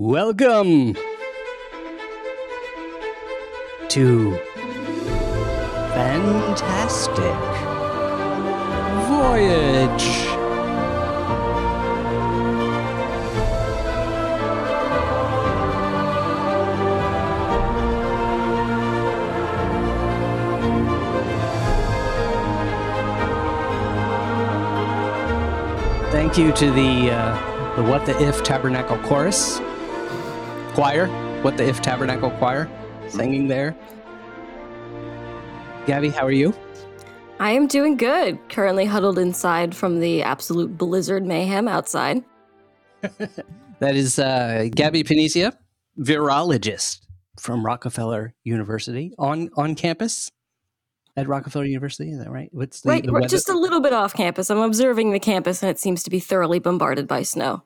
[0.00, 0.94] Welcome
[3.90, 4.34] to
[5.92, 7.36] Fantastic
[9.10, 10.08] Voyage.
[26.10, 29.60] Thank you to the uh, the What the If Tabernacle Chorus
[30.70, 31.06] choir.
[31.42, 32.70] What the If Tabernacle Choir
[33.08, 33.76] singing there.
[35.86, 36.54] Gabby, how are you?
[37.38, 38.38] I am doing good.
[38.50, 42.22] Currently huddled inside from the absolute blizzard mayhem outside.
[43.80, 45.56] That is uh, Gabby Panisia,
[45.98, 47.00] virologist
[47.38, 50.30] from Rockefeller University on on campus
[51.16, 52.10] at Rockefeller University.
[52.10, 52.50] Is that right?
[52.52, 54.50] What's the, right, the just a little bit off campus.
[54.50, 57.64] I'm observing the campus and it seems to be thoroughly bombarded by snow.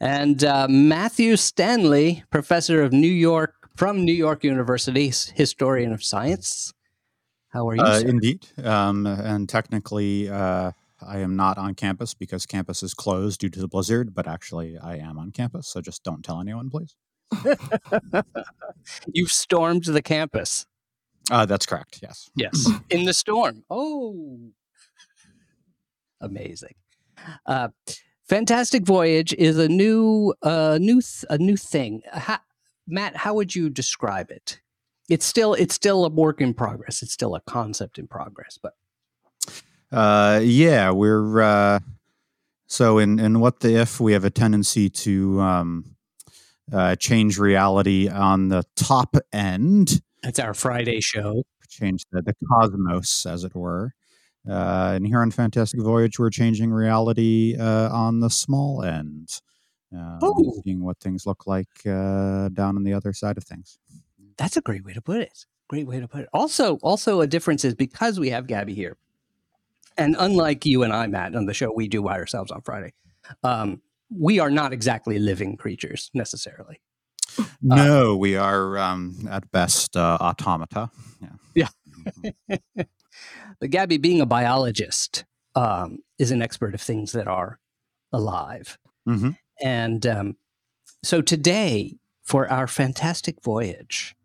[0.00, 6.72] And uh, Matthew Stanley, professor of New York from New York University, historian of science.
[7.48, 7.82] How are you?
[7.82, 8.46] Uh, indeed.
[8.62, 10.72] Um, and technically, uh,
[11.06, 14.78] I am not on campus because campus is closed due to the blizzard, but actually,
[14.78, 15.68] I am on campus.
[15.68, 16.94] So just don't tell anyone, please.
[19.12, 20.66] You've stormed the campus.
[21.30, 22.00] Uh, that's correct.
[22.02, 22.30] Yes.
[22.34, 23.64] Yes, in the storm.
[23.70, 24.38] Oh,
[26.20, 26.74] amazing!
[27.46, 27.68] Uh,
[28.28, 32.02] Fantastic Voyage is a new, uh, new, th- a new thing.
[32.12, 32.38] How,
[32.86, 34.60] Matt, how would you describe it?
[35.08, 37.02] It's still, it's still a work in progress.
[37.02, 38.58] It's still a concept in progress.
[38.62, 38.74] But
[39.90, 41.80] Uh, yeah, we're uh,
[42.66, 45.96] so in in what the if we have a tendency to um,
[46.72, 51.42] uh, change reality on the top end, it's our Friday show.
[51.68, 53.92] change the, the cosmos, as it were.
[54.48, 59.28] Uh, and here on Fantastic Voyage, we're changing reality uh, on the small end,
[59.92, 60.60] um, Oh.
[60.64, 63.78] seeing what things look like uh, down on the other side of things.
[64.36, 65.46] That's a great way to put it.
[65.68, 66.28] Great way to put it.
[66.32, 68.96] Also, also a difference is because we have Gabby here,
[69.96, 72.92] and unlike you and I, Matt, on the show we do by ourselves on Friday,
[73.44, 73.80] um,
[74.10, 76.80] we are not exactly living creatures necessarily.
[77.62, 80.90] no, we are um, at best uh, automata.
[81.54, 81.68] Yeah.
[83.62, 85.24] But Gabby, being a biologist,
[85.54, 87.60] um, is an expert of things that are
[88.12, 88.76] alive.
[89.06, 89.30] hmm
[89.62, 90.36] And um,
[91.04, 94.16] so today, for our fantastic voyage,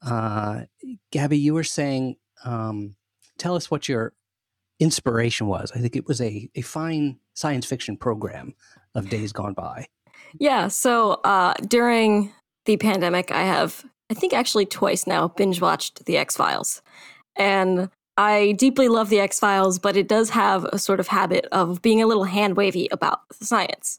[0.00, 0.62] uh,
[1.12, 2.96] Gabby, you were saying, um,
[3.36, 4.14] tell us what your
[4.78, 5.70] inspiration was.
[5.74, 8.54] I think it was a, a fine science fiction program
[8.94, 9.88] of days gone by.
[10.38, 12.32] Yeah, so uh, during
[12.64, 16.80] the pandemic, I have, I think actually twice now, binge watched The X Files.
[17.36, 21.46] And I deeply love The X Files, but it does have a sort of habit
[21.52, 23.98] of being a little hand wavy about science.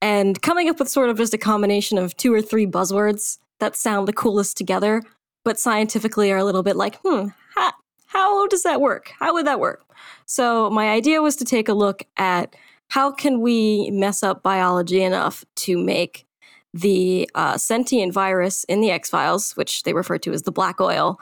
[0.00, 3.76] And coming up with sort of just a combination of two or three buzzwords that
[3.76, 5.02] sound the coolest together,
[5.44, 7.72] but scientifically are a little bit like, hmm, how,
[8.06, 9.12] how does that work?
[9.18, 9.84] How would that work?
[10.26, 12.56] So my idea was to take a look at
[12.88, 16.26] how can we mess up biology enough to make
[16.74, 20.80] the uh, sentient virus in the X Files, which they refer to as the black
[20.80, 21.20] oil,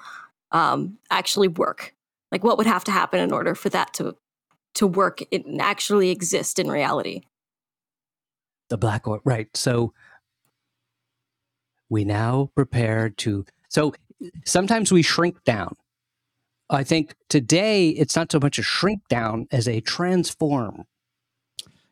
[0.53, 1.95] um, actually work?
[2.33, 4.17] Like, what would have to happen in order for that to
[4.75, 7.23] to work and actually exist in reality?
[8.69, 9.49] The black oil, right?
[9.57, 9.93] So
[11.89, 13.45] we now prepare to.
[13.69, 13.95] So
[14.45, 15.77] sometimes we shrink down.
[16.69, 20.85] I think today it's not so much a shrink down as a transform.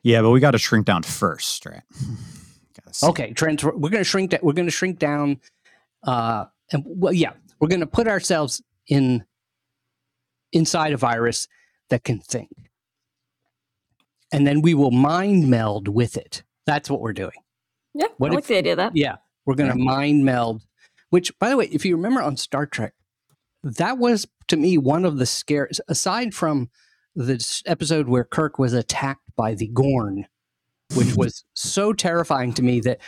[0.05, 1.83] Yeah, but we got to shrink down first, right?
[3.03, 3.71] Okay, transfer.
[3.77, 4.31] We're going to shrink.
[4.31, 5.41] Da- we're going to shrink down.
[6.03, 9.25] Uh, and well, yeah, we're going to put ourselves in
[10.53, 11.49] inside a virus
[11.91, 12.51] that can think,
[14.33, 16.43] and then we will mind meld with it.
[16.67, 17.33] That's what we're doing.
[17.95, 18.95] Yeah, What I like if- the idea of that.
[18.97, 19.17] Yeah,
[19.47, 20.63] we're going to mind meld.
[21.11, 22.93] Which, by the way, if you remember on Star Trek,
[23.63, 25.81] that was to me one of the scares.
[25.89, 26.69] Aside from
[27.17, 30.27] the episode where Kirk was attacked by the Gorn,
[30.95, 33.01] which was so terrifying to me that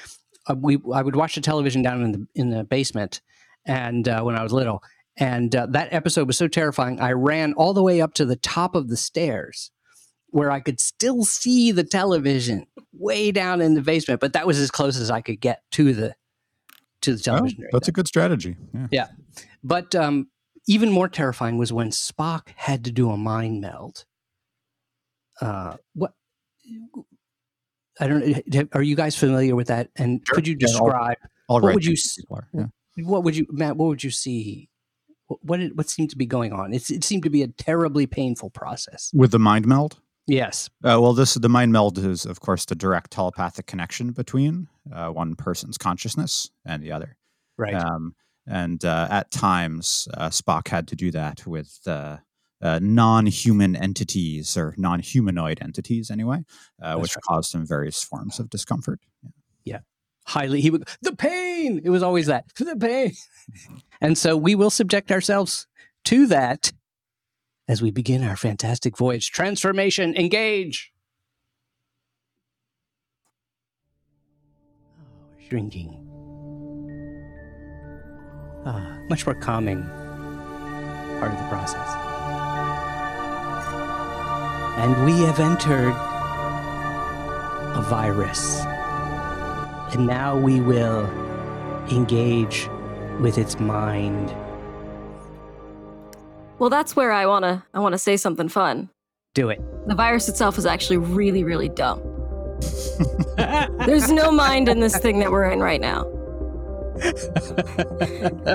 [0.48, 3.20] uh, we I would watch the television down in the in the basement,
[3.66, 4.82] and uh, when I was little,
[5.16, 7.00] and uh, that episode was so terrifying.
[7.00, 9.70] I ran all the way up to the top of the stairs,
[10.28, 14.58] where I could still see the television way down in the basement, but that was
[14.58, 16.14] as close as I could get to the
[17.02, 17.62] to the Well, television.
[17.64, 18.56] right that's a good strategy.
[18.90, 19.08] Yeah.
[19.64, 20.28] But um,
[20.68, 24.04] even more terrifying was when Spock had to do a mind meld.
[25.40, 26.12] Uh, what?
[27.98, 28.26] I don't.
[28.26, 28.68] know.
[28.72, 29.90] Are you guys familiar with that?
[29.96, 30.34] And Sure.
[30.36, 31.16] could you Yeah, describe
[31.48, 31.74] All What right.
[31.74, 33.04] would you s- people are, yeah.
[33.04, 33.76] what would you, Matt?
[33.76, 34.68] What would you see?
[35.42, 36.72] What what, seemed to be going on?
[36.72, 39.10] It, it seemed to be a terribly painful process.
[39.14, 40.00] With the mind meld?
[40.26, 40.68] Yes.
[40.84, 45.08] Uh, well, this the mind meld is, of course, the direct telepathic connection between uh,
[45.08, 47.16] one person's consciousness and the other.
[47.58, 47.74] Right.
[47.74, 48.14] Um,
[48.46, 52.18] and uh, at times, uh, Spock had to do that with uh,
[52.62, 56.44] uh, non-human entities or non-humanoid entities, anyway,
[56.82, 57.22] uh, which right.
[57.22, 59.00] caused him various forms of discomfort.
[60.30, 61.80] Highly he would the pain!
[61.84, 63.12] It was always that the pain!
[64.02, 65.66] And so we will subject ourselves
[66.04, 66.72] to that
[67.68, 69.30] as we begin our fantastic voyage.
[69.30, 70.90] Transformation engage!
[74.98, 75.96] Oh, shrinking.
[78.64, 79.82] Ah, much more calming
[81.18, 81.88] part of the process.
[84.78, 85.94] And we have entered
[87.76, 88.64] a virus
[89.92, 91.04] and now we will
[91.90, 92.68] engage
[93.20, 94.34] with its mind.
[96.58, 98.90] Well, that's where I wanna I wanna say something fun.
[99.34, 99.60] Do it.
[99.86, 102.00] The virus itself is actually really, really dumb.
[103.86, 106.04] There's no mind in this thing that we're in right now.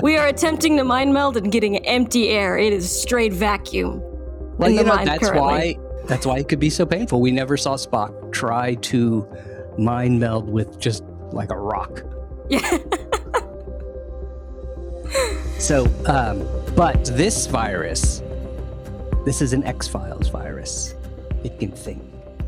[0.03, 2.57] We are attempting to mind meld and getting empty air.
[2.57, 4.01] It is straight vacuum.
[4.57, 5.41] well, you know that's currently.
[5.41, 5.77] why
[6.07, 7.21] that's why it could be so painful.
[7.21, 9.27] We never saw Spock try to
[9.77, 11.03] mind meld with just
[11.35, 12.01] like a rock.
[12.49, 12.77] Yeah.
[15.57, 16.45] So, um,
[16.75, 18.21] but this virus,
[19.23, 20.95] this is an X Files virus.
[21.43, 22.03] It can think.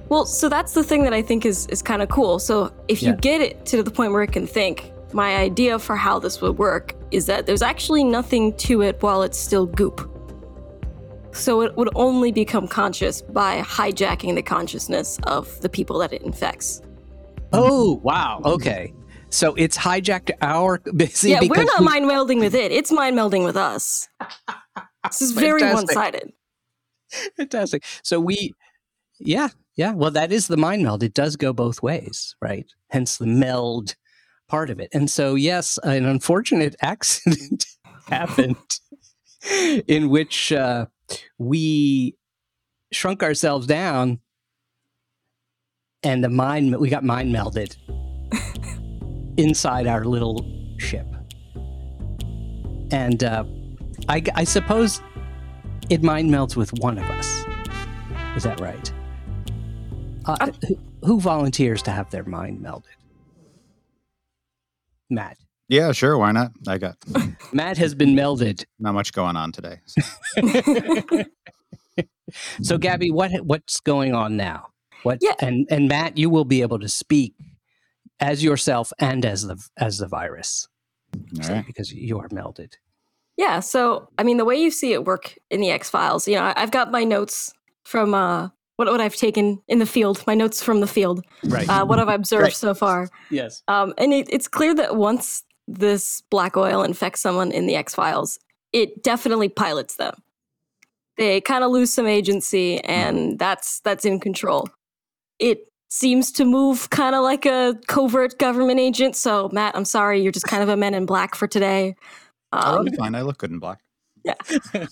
[0.09, 2.37] Well, so that's the thing that I think is is kind of cool.
[2.37, 3.15] So if you Yeah.
[3.15, 6.57] get it to the point where it can think, my idea for how this would
[6.57, 10.01] work is that there's actually nothing to it while it's still goop.
[11.31, 16.21] So it would only become conscious by hijacking the consciousness of the people that it
[16.23, 16.81] infects.
[17.53, 18.41] Oh wow!
[18.43, 18.93] Okay,
[19.29, 20.81] so it's hijacked our.
[21.09, 22.71] See, yeah, we're not we- mind melding with it.
[22.71, 24.09] It's mind melding with us.
[25.05, 26.33] This is very one sided.
[27.37, 27.83] Fantastic.
[28.03, 28.53] So we,
[29.19, 29.93] yeah, yeah.
[29.93, 31.03] Well, that is the mind meld.
[31.03, 32.69] It does go both ways, right?
[32.89, 33.95] Hence the meld
[34.47, 34.89] part of it.
[34.93, 37.65] And so, yes, an unfortunate accident
[38.07, 38.79] happened
[39.87, 40.87] in which uh,
[41.37, 42.15] we
[42.91, 44.19] shrunk ourselves down,
[46.07, 47.75] and the mind we got mind melded
[49.37, 51.05] inside our little ship.
[52.91, 53.43] And uh,
[54.07, 55.01] I, I suppose
[55.89, 57.45] it mind melds with one of us.
[58.37, 58.91] Is that right?
[60.25, 62.85] Uh, who, who volunteers to have their mind melded?
[65.09, 65.37] Matt.
[65.67, 66.17] Yeah, sure.
[66.17, 66.51] Why not?
[66.69, 66.95] I got
[67.51, 68.63] Matt has been melded.
[68.79, 69.79] not much going on today.
[69.85, 70.01] so.
[72.61, 74.67] So, Gabby, what what's going on now?
[75.03, 75.33] What Yeah.
[75.39, 77.33] and and Matt, you will be able to speak
[78.19, 80.67] as yourself and as the as the virus
[81.47, 81.65] right.
[81.65, 82.73] because you are melded.
[83.37, 86.35] Yeah, so I mean, the way you see it work in the X Files, you
[86.35, 87.53] know, I- I've got my notes
[87.83, 91.69] from uh, what what I've taken in the field, my notes from the field, Right.
[91.69, 92.53] uh, what I've observed Right.
[92.53, 93.61] so far, yes.
[93.67, 97.93] um, and it, it's clear that once this black oil infects someone in the X
[97.93, 98.39] Files,
[98.73, 100.15] it definitely pilots them.
[101.17, 104.67] They kind of lose some agency, and that's that's in control.
[105.39, 109.15] It seems to move kind of like a covert government agent.
[109.15, 111.95] So, Matt, I'm sorry, you're just kind of a Men in Black for today.
[112.53, 113.15] Oh, Um, that's fine.
[113.15, 113.79] I look good in black.
[114.25, 114.35] Yeah.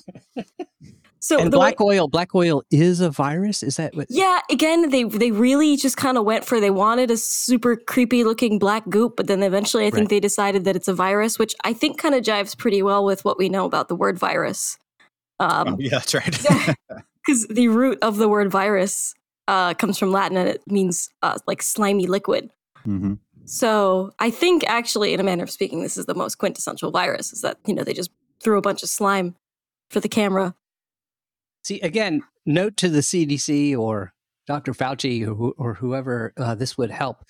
[1.20, 3.64] So And the way- black oil, black oil is a virus.
[3.64, 4.06] Is that what?
[4.12, 8.24] Yeah, again, they they really just kind of went for they wanted a super creepy
[8.24, 10.10] looking black goop, but then eventually I think Right.
[10.10, 13.26] they decided that it's a virus, which I think kind of jives pretty well with
[13.26, 14.78] what we know about the word virus.
[15.40, 16.30] oh, Um, yeah, that's right.
[17.26, 19.16] because the root of the word virus
[19.48, 22.50] uh, comes from Latin and it means uh, like slimy liquid.
[22.84, 23.14] hmm
[23.46, 27.32] So I think actually, in a manner of speaking, this is the most quintessential virus.
[27.34, 28.12] Is that you know they just
[28.42, 29.36] threw a bunch of slime
[29.90, 30.56] for the camera.
[31.64, 34.14] See, again, note to the CDC or
[34.48, 34.74] Dr.
[34.74, 37.26] Fauci or, or whoever uh, this would help.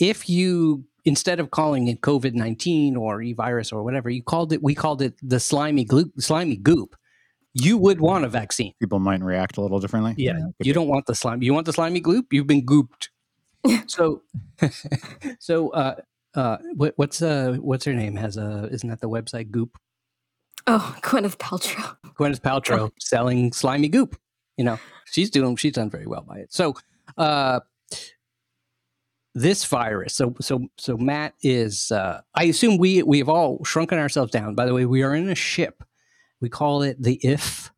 [0.00, 4.52] If you, instead of calling it COVID 19 or e virus or whatever, you called
[4.52, 6.96] it, we called it the slimy, glu- slimy goop,
[7.60, 8.72] you would want a vaccine.
[8.80, 10.14] People might react a little differently.
[10.16, 10.38] Yeah.
[10.56, 11.42] could You don't want the slime.
[11.42, 12.32] You want the slimy goop?
[12.32, 13.08] You've been gooped.
[13.86, 14.22] so,
[15.38, 15.96] so, uh,
[16.34, 18.16] uh, what, what's uh, what's her name?
[18.16, 19.76] Has a isn't that the website Goop?
[20.66, 21.96] Oh, Gwyneth Paltrow.
[22.18, 24.16] Gwyneth Paltrow selling slimy goop.
[24.56, 26.52] You know, she's doing she's done very well by it.
[26.52, 26.74] So
[27.16, 27.60] uh
[29.34, 33.98] this virus, so so so Matt is uh I assume we we have all shrunken
[33.98, 34.54] ourselves down.
[34.54, 35.82] By the way, we are in a ship.
[36.40, 37.70] We call it the if,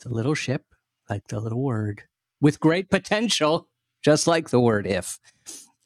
[0.00, 0.64] the little ship,
[1.10, 2.02] like the little word,
[2.40, 3.68] with great potential,
[4.02, 5.18] just like the word if.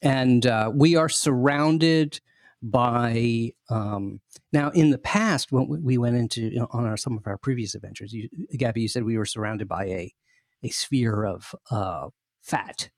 [0.01, 2.19] And uh, we are surrounded
[2.63, 4.19] by um,
[4.53, 7.25] now, in the past, when we- we went into you know, on our some of
[7.25, 10.13] our previous adventures, you, Gabby, you said we were surrounded by a
[10.63, 12.09] a sphere of uh,
[12.43, 12.91] fat.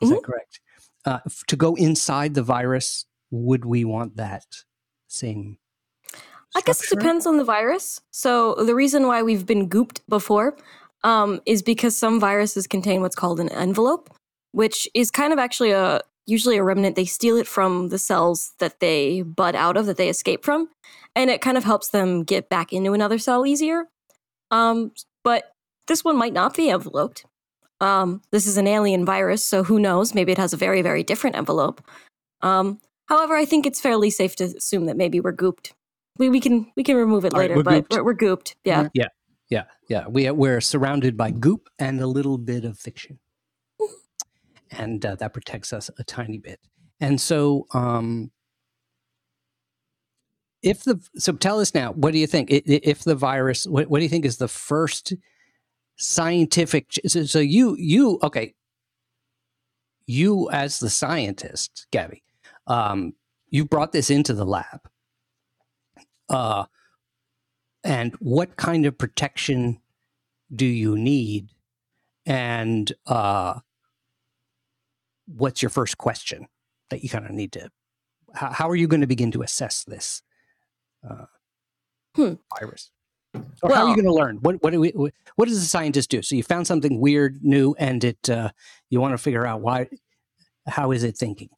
[0.00, 0.14] Is Mhm.
[0.14, 0.60] that correct?
[1.04, 4.46] Uh, to go inside the virus, would we want that
[5.06, 5.58] same?
[6.56, 8.00] I guess it depends on the virus.
[8.10, 10.56] So the reason why we've been gooped before
[11.04, 14.10] um, is because some viruses contain what's called an envelope,
[14.52, 16.94] which is kind of actually a usually a remnant.
[16.94, 20.68] They steal it from the cells that they bud out of, that they escape from,
[21.16, 23.86] and it kind of helps them get back into another cell easier.
[24.50, 24.92] Um,
[25.24, 25.54] but
[25.86, 27.24] this one might not be enveloped.
[27.80, 30.14] Um, this is an alien virus, so who knows?
[30.14, 31.80] Maybe it has a very, very different envelope.
[32.42, 35.72] Um, however, I think it's fairly safe to assume that maybe we're gooped.
[36.18, 37.96] We, we can we can remove it All right, later, we're but gooped.
[37.96, 38.54] we're, we're gooped.
[38.64, 38.88] Yeah.
[38.92, 39.06] Yeah,
[39.48, 40.06] yeah, yeah.
[40.08, 43.20] We we're surrounded by goop and a little bit of fiction,
[44.70, 46.60] and uh, that protects us a tiny bit.
[47.00, 48.32] And so, um,
[50.62, 52.48] if the so tell us now, what do you think?
[52.50, 55.14] If the virus, what, what do you think is the first
[55.96, 56.90] scientific?
[57.06, 58.54] So, so you you okay?
[60.06, 62.24] You as the scientist, Gabby,
[62.66, 63.12] um,
[63.50, 64.80] you brought this into the lab.
[66.28, 66.64] Uh,
[67.84, 69.80] and what kind of protection
[70.54, 71.48] do you need?
[72.26, 73.60] And uh,
[75.26, 76.48] what's your first question
[76.90, 77.70] that you kind of need to
[78.34, 80.22] how, how are you going to begin to assess this
[81.08, 81.26] uh,
[82.16, 82.34] Hmm.
[82.58, 82.90] virus?
[83.62, 84.38] Or how are you going to learn?
[84.40, 86.22] What what do we what what does a scientist do?
[86.22, 88.50] So you found something weird new and it uh,
[88.90, 89.88] you want to figure out why
[90.66, 91.50] how is it thinking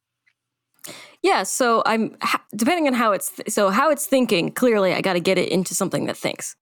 [1.22, 2.16] Yeah, so I'm
[2.56, 4.50] depending on how it's th- so how it's thinking.
[4.52, 6.56] Clearly, I got to get it into something that thinks,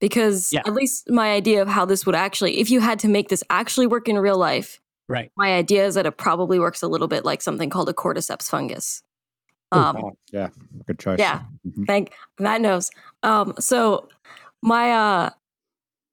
[0.00, 0.60] because Yeah.
[0.66, 3.44] at least my idea of how this would actually, if you had to make this
[3.50, 7.08] actually work in real life, right my idea is that it probably works a little
[7.08, 9.02] bit like something called a cordyceps fungus.
[9.72, 10.48] Um, Oh, yeah,
[10.86, 11.18] good choice.
[11.18, 11.42] Yeah.
[11.68, 11.86] Mhm.
[11.86, 12.90] Thank that knows.
[13.22, 14.08] Um, so
[14.62, 15.30] my uh,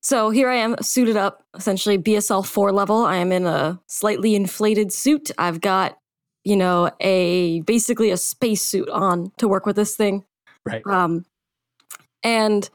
[0.01, 3.05] so here I am suited up, essentially BSL four level.
[3.05, 5.31] I am in a slightly inflated suit.
[5.37, 5.97] I've got
[6.47, 10.23] you know a basically a space suit on to work with this thing.
[10.65, 11.25] right Um,
[12.23, 12.69] and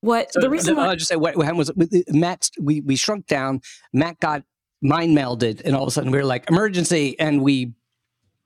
[0.00, 1.70] what So the reason why, I'll just say what, happened was
[2.08, 2.50] Matt.
[2.60, 3.60] We we shrunk down.
[3.92, 4.42] Matt got
[4.82, 7.74] mind melded, and all of a sudden we were like emergency, and we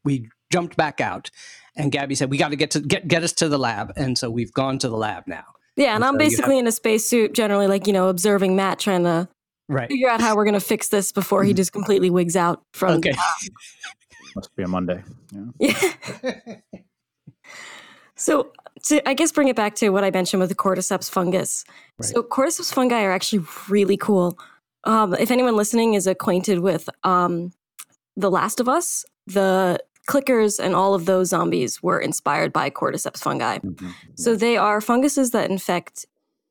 [0.04, 1.30] we jumped back out.
[1.76, 4.18] And Gabby said, "We got to get to get get us to the lab." And
[4.18, 5.44] so we've gone to the lab now.
[5.76, 8.56] yeah, and so I'm have- basically in a space suit, generally like you know observing
[8.56, 9.28] Matt trying to
[9.68, 9.88] Right.
[9.88, 13.12] figure out how we're gonna fix this before he just completely wigs out from Okay.
[14.36, 15.02] Must be a Monday.
[15.58, 15.72] Yeah.
[16.22, 16.56] Yeah.
[18.16, 18.52] so,
[18.84, 21.64] to, I guess bring it back to what I mentioned with the cordyceps fungus.
[21.98, 22.08] Right.
[22.08, 24.38] So, cordyceps fungi are actually really cool.
[24.84, 27.52] Um, if anyone listening is acquainted with um,
[28.16, 33.18] The Last of Us, the clickers and all of those zombies were inspired by cordyceps
[33.18, 33.58] fungi.
[33.58, 33.92] Mhm.
[34.14, 36.06] So they are funguses that infect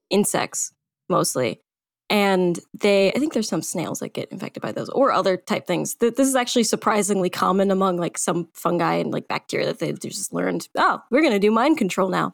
[0.09, 0.73] insects
[1.09, 1.61] mostly.
[2.09, 5.67] And they, I think there's some snails that get infected by those or other type
[5.67, 5.95] things.
[5.95, 9.91] Th- This is actually surprisingly common among like some fungi and like bacteria that they
[9.91, 12.33] just learned, oh, we're going to do mind control now.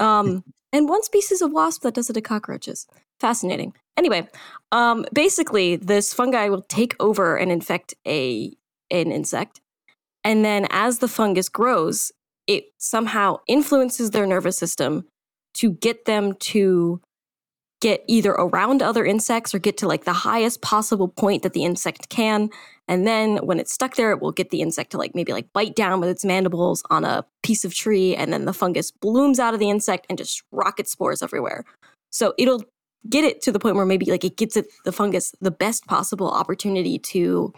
[0.00, 2.88] Um, and one species of wasp that does it to cockroaches.
[3.20, 3.72] Fascinating.
[3.96, 4.28] Anyway,
[4.72, 8.52] um, basically, this fungi will take over and infect a
[8.90, 9.60] an insect.
[10.24, 12.10] And then as the fungus grows,
[12.46, 15.06] it somehow influences their nervous system
[15.54, 17.00] to get them to
[17.80, 21.64] get either around other insects or get to like the highest possible point that the
[21.64, 22.50] insect can
[22.88, 25.52] and then when it's stuck there it will get the insect to like maybe like
[25.52, 29.38] bite down with its mandibles on a piece of tree and then the fungus blooms
[29.38, 31.64] out of the insect and just rockets spores everywhere
[32.10, 32.64] so it'll
[33.08, 35.86] get it to the point where maybe like it gets it the fungus the best
[35.86, 37.52] possible opportunity to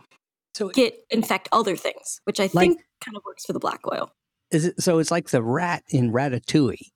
[0.55, 3.81] So get infect other things which i Like- think kind of works for the black
[3.91, 4.11] oil
[4.51, 4.83] is it?
[4.83, 6.89] So it's like the rat in Ratatouille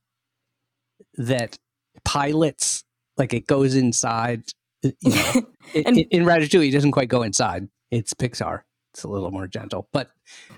[1.17, 1.57] that
[2.05, 2.83] pilots,
[3.17, 4.43] like it goes inside.
[4.85, 5.33] uh, You know,
[5.75, 7.69] it, And- it- in Ratatouille, it doesn't quite go inside.
[7.91, 8.63] It's Pixar.
[8.93, 10.11] It's a little more gentle, but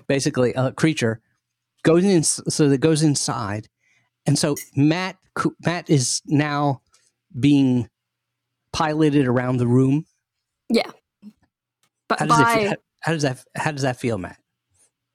[0.07, 1.21] basically, a creature
[1.83, 3.67] goes in, so that goes inside,
[4.27, 5.17] and so Matt
[5.65, 6.81] Matt is now
[7.39, 7.89] being
[8.73, 10.05] piloted around the room.
[10.69, 10.91] Yeah.
[12.09, 12.67] But How does by it?
[12.69, 13.43] How, how does that?
[13.55, 14.37] How does that feel, Matt?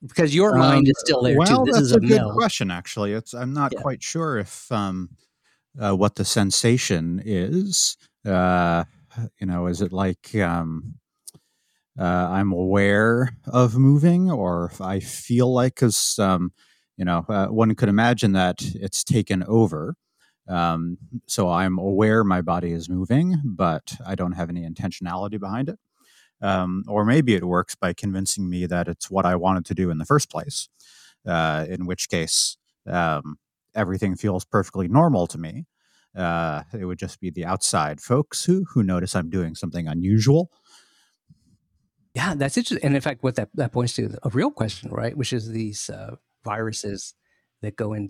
[0.05, 1.65] Because your Um, mind is still there well, too.
[1.67, 2.35] This that's is a, a, good meld.
[2.35, 2.71] question.
[2.73, 3.83] Actually, it's I'm not Yeah.
[3.83, 5.11] quite sure if um,
[5.81, 7.97] uh, what the sensation is.
[8.27, 8.85] Uh,
[9.41, 10.95] you know, is it like um,
[11.99, 16.53] uh, I'm aware of moving, or if I feel like because um,
[16.97, 19.97] you know uh, one could imagine that it's taken over.
[20.49, 25.69] Um, so I'm aware my body is moving, but I don't have any intentionality behind
[25.69, 25.79] it.
[26.41, 29.91] Um, or maybe it works by convincing me that it's what I wanted to do
[29.91, 30.69] in the first place.
[31.25, 32.57] Uh, in which case,
[32.89, 33.39] um,
[33.75, 35.67] everything feels perfectly normal to me.
[36.17, 40.51] Uh, it would just be the outside folks who who notice I'm doing something unusual.
[42.15, 42.85] Yeah, that's interesting.
[42.85, 45.17] And in fact, what that, that points to a real question, right?
[45.17, 47.15] Which is these uh, viruses
[47.63, 48.07] that go in.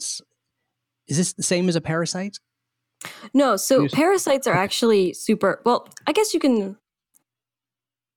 [1.06, 2.38] Is this the same as a parasite?
[3.34, 5.60] No, so parasites are actually super.
[5.64, 6.76] Well, I guess you can.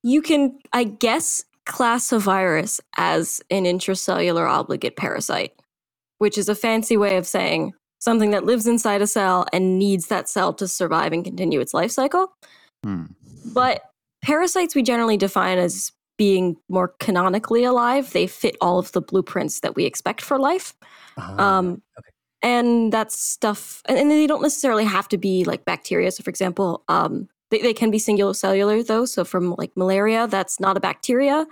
[0.02, 5.52] You can, I guess, class a virus as an intracellular obligate parasite,
[6.18, 10.06] which is a fancy way of saying something that lives inside a cell and needs
[10.08, 12.32] that cell to survive and continue its life cycle.
[12.84, 13.06] Hmm.
[13.46, 13.82] But
[14.22, 18.12] parasites we generally define as being more canonically alive.
[18.12, 20.74] They fit all of the blueprints that we expect for life.
[21.16, 22.10] Uh, um, okay.
[22.42, 26.10] And that's stuff, and they don't necessarily have to be like bacteria.
[26.10, 29.04] So, for example, um, they, they can be singular cellular though.
[29.04, 31.46] So, from like malaria, that's not a bacteria.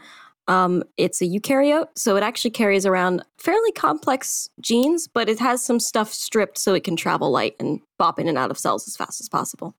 [0.47, 5.65] Um, it's a eukaryote, so it actually carries around fairly complex genes, but it has
[5.65, 8.87] some stuff stripped so it can travel light and bop in and out of cells
[8.87, 9.75] as fast as possible.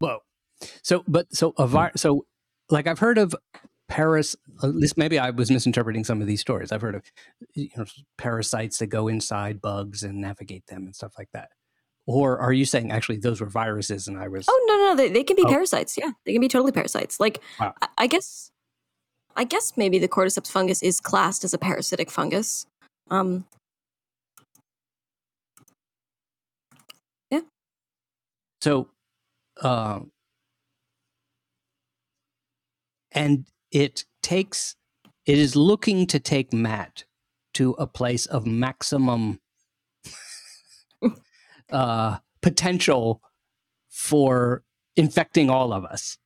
[0.00, 0.18] Whoa!
[0.82, 2.26] So, but so a vi- so
[2.68, 3.34] like I've heard of
[3.88, 4.36] Paris.
[4.62, 6.70] At least maybe I was misinterpreting some of these stories.
[6.70, 7.02] I've heard of
[7.54, 7.86] you know
[8.18, 11.50] parasites that go inside bugs and navigate them and stuff like that.
[12.06, 14.46] Or are you saying actually those were viruses and I was?
[14.48, 15.48] Oh no, no, they, they can be oh.
[15.48, 15.96] parasites.
[15.96, 17.18] Yeah, they can be totally parasites.
[17.18, 17.72] Like wow.
[17.80, 18.50] I, I guess
[19.36, 22.66] I guess maybe the cordyceps fungus is classed as a parasitic fungus.
[23.10, 23.44] Um,
[27.30, 27.40] yeah.
[28.60, 28.88] So,
[29.60, 30.00] uh,
[33.12, 34.76] and it takes,
[35.26, 37.04] it is looking to take Matt
[37.54, 39.40] to a place of maximum
[41.72, 43.20] uh, potential
[43.90, 44.62] for
[44.96, 46.18] infecting all of us.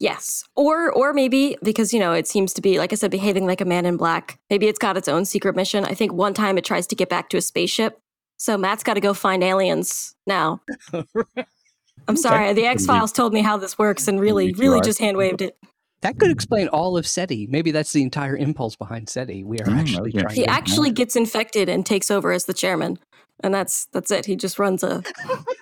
[0.00, 0.44] Yes.
[0.56, 3.60] Or or maybe because you know it seems to be like I said behaving like
[3.60, 4.38] a man in black.
[4.48, 5.84] Maybe it's got its own secret mission.
[5.84, 8.00] I think one time it tries to get back to a spaceship.
[8.38, 10.62] So Matt's got to go find aliens now.
[12.08, 12.54] I'm sorry.
[12.54, 15.58] The X-Files told me how this works and really really just hand waved it.
[16.00, 17.48] That could explain all of SETI.
[17.48, 19.44] Maybe that's the entire impulse behind SETI.
[19.44, 22.98] We are mm, actually trying He actually gets infected and takes over as the chairman.
[23.40, 24.24] And that's that's it.
[24.24, 25.02] He just runs a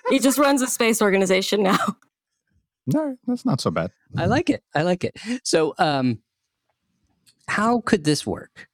[0.09, 1.77] he just runs a space organization now.
[2.93, 3.91] No, that's not so bad.
[4.17, 4.63] I like it.
[4.75, 5.17] I like it.
[5.43, 6.19] So, um,
[7.47, 8.67] how could this work?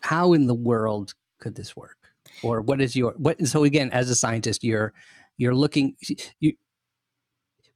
[0.00, 1.96] How in the world could this work?
[2.42, 3.44] Or what is your what?
[3.46, 4.92] So again, as a scientist, you're
[5.36, 5.96] you're looking.
[6.40, 6.52] You,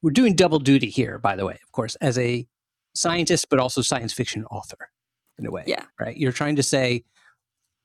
[0.02, 1.58] we're doing double duty here, by the way.
[1.62, 2.46] Of course, as a
[2.94, 4.90] scientist, but also science fiction author,
[5.38, 5.64] in a way.
[5.66, 5.84] Yeah.
[5.98, 6.16] Right.
[6.16, 7.04] You're trying to say,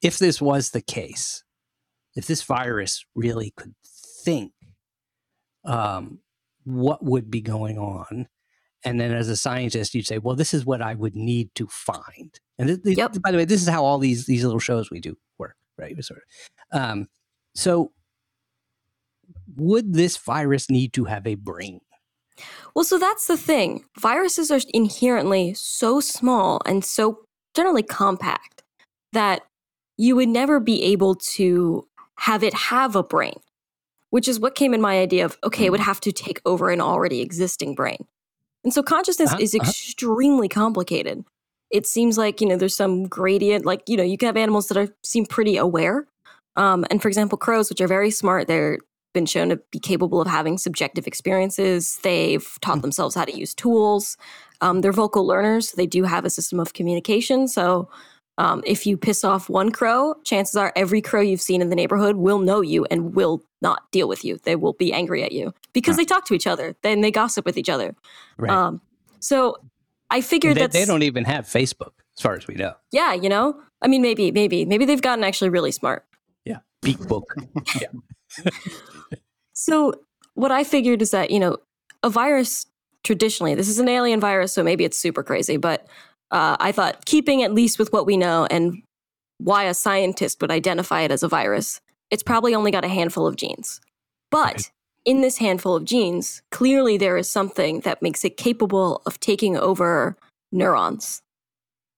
[0.01, 1.43] if this was the case,
[2.15, 3.75] if this virus really could
[4.25, 4.51] think,
[5.63, 6.19] um,
[6.67, 8.27] what would be going on.
[8.83, 11.67] And then as a scientist you'd say well this is what i would need to
[11.67, 12.39] find.
[12.59, 13.21] And th- th- yep.
[13.21, 16.03] by the way this is how all these these little shows we do work right?
[16.03, 16.21] Sort
[16.71, 17.07] of um,
[17.55, 17.91] so
[19.55, 21.79] would this virus need to have a brain?
[22.75, 23.85] Well so that's the thing.
[23.99, 27.21] Viruses are inherently so small and so
[27.55, 28.63] generally compact
[29.13, 29.41] that
[29.97, 31.87] you would never be able to
[32.19, 33.39] have it have a brain
[34.09, 35.85] which is what came in my idea of okay, it would mm.
[35.85, 38.05] have to take over an already existing brain.
[38.63, 39.67] And so consciousness uh-huh, is uh-huh.
[39.67, 41.23] extremely complicated.
[41.69, 44.67] It seems like, you know, there's some gradient, like, you know, you can have animals
[44.67, 46.07] that are seem pretty aware.
[46.55, 48.79] Um, and for example, crows, which are very smart, they're
[49.13, 51.97] been shown to be capable of having subjective experiences.
[52.03, 52.81] They've taught mm.
[52.83, 54.17] themselves how to use tools.
[54.61, 55.69] Um, they're vocal learners.
[55.69, 57.47] So they do have a system of communication.
[57.47, 57.89] So
[58.37, 61.75] um, if you piss off one crow, chances are every crow you've seen in the
[61.75, 64.37] neighborhood will know you and will not deal with you.
[64.43, 66.01] They will be angry at you because huh.
[66.01, 66.75] they talk to each other.
[66.83, 67.95] Then they gossip with each other.
[68.37, 68.51] Right.
[68.51, 68.81] Um,
[69.19, 69.57] so
[70.11, 72.73] I figured that they don't even have Facebook, as far as we know.
[72.91, 76.05] Yeah, you know, I mean, maybe, maybe, maybe they've gotten actually really smart.
[76.45, 77.33] Yeah, Beak Book.
[77.81, 78.49] yeah.
[79.53, 79.93] so
[80.35, 81.57] what I figured is that you know,
[82.03, 82.67] a virus
[83.03, 85.87] traditionally, this is an alien virus, so maybe it's super crazy, but
[86.31, 88.83] uh, I thought keeping at least with what we know and
[89.39, 93.27] why a scientist would identify it as a virus, it's probably only got a handful
[93.27, 93.79] of genes.
[94.31, 94.71] But
[95.05, 99.57] in this handful of genes, clearly there is something that makes it capable of taking
[99.57, 100.17] over
[100.51, 101.21] neurons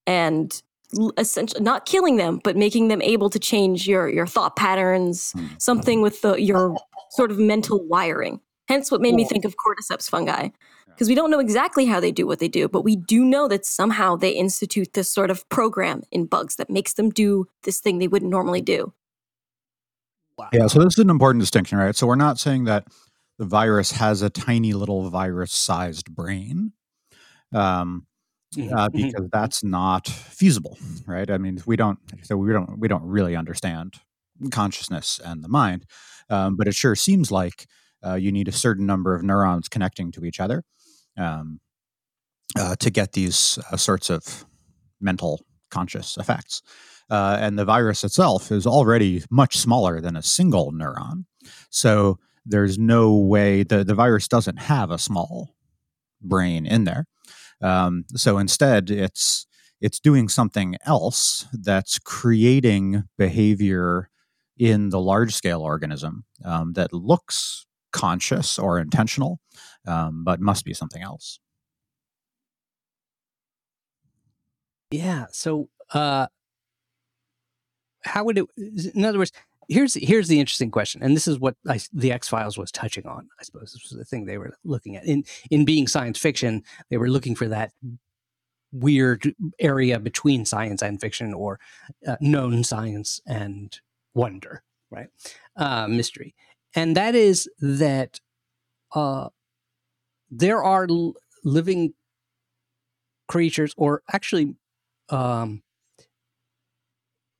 [0.05, 0.61] and
[1.17, 5.47] essentially not killing them, but making them able to change your your thought patterns, hmm.
[5.57, 6.77] something with the your
[7.11, 8.39] sort of mental wiring.
[8.67, 10.49] Hence, what made me think of cordyceps fungi,
[10.99, 13.47] because we don't know exactly how they do what they do, but we do know
[13.47, 17.79] that somehow they institute this sort of program in bugs that makes them do this
[17.79, 18.93] thing they wouldn't normally do.
[20.37, 20.49] Wow.
[20.51, 21.95] Yeah, so this is an important distinction, right?
[21.95, 22.85] So we're not saying that
[23.37, 26.73] the virus has a tiny little virus-sized brain,
[27.53, 28.05] um,
[28.53, 28.75] mm-hmm.
[28.75, 29.07] uh, mm-hmm.
[29.07, 31.31] because that's not feasible, right?
[31.31, 34.01] I mean, we don't, so we don't, we don't really understand
[34.51, 35.85] consciousness and the mind,
[36.29, 37.67] um, but it sure seems like
[38.05, 40.65] uh, you need a certain number of neurons connecting to each other
[41.19, 41.59] um,
[42.57, 44.45] uh, to get these uh, sorts of
[44.99, 46.61] mental conscious effects.
[47.09, 51.25] Uh, and the virus itself is already much smaller than a single neuron.
[51.69, 55.55] So there's no way the, the virus doesn't have a small
[56.21, 57.05] brain in there.
[57.61, 59.45] Um, so instead, it's
[59.81, 64.09] it's doing something else that's creating behavior
[64.57, 69.39] in the large scale organism um, that looks conscious or intentional,
[69.89, 71.39] um, but must be something else.
[74.91, 75.25] Yeah.
[75.31, 76.27] So, uh,
[78.03, 78.45] how would it?
[78.95, 79.31] In other words,
[79.67, 83.05] here's here's the interesting question, and this is what I, the X Files was touching
[83.05, 83.29] on.
[83.39, 86.63] I suppose this was the thing they were looking at in in being science fiction.
[86.89, 87.71] They were looking for that
[88.71, 91.59] weird area between science and fiction, or
[92.07, 93.79] uh, known science and
[94.13, 95.07] wonder, right?
[95.55, 96.33] Uh, mystery,
[96.75, 98.19] and that is that
[98.95, 99.29] uh,
[100.31, 101.13] there are l-
[101.43, 101.93] living
[103.27, 104.55] creatures, or actually
[105.09, 105.61] um,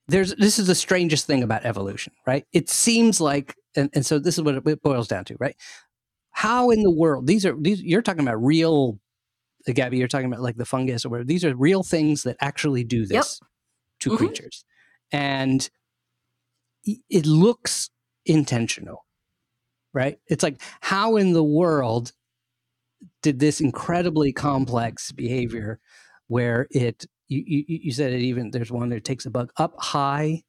[0.08, 2.45] there's this is the strangest thing about evolution, right?
[2.52, 5.56] It seems like, and, and so this is what it boils down to, right?
[6.32, 8.99] How in the world these are these you're talking about real,
[9.67, 9.97] uh, Gabby?
[9.97, 11.28] You're talking about like the fungus or whatever.
[11.28, 13.49] These are real things that actually do this yep.
[14.02, 14.17] to mm-hmm.
[14.17, 14.65] creatures,
[15.12, 15.69] and
[16.86, 17.89] it looks
[18.25, 19.06] intentional,
[19.93, 20.17] right?
[20.28, 22.13] It's like how in the world
[23.22, 25.80] did this incredibly complex behavior
[26.28, 29.74] where it you, you, you said it even there's one that takes a bug up
[29.78, 30.42] high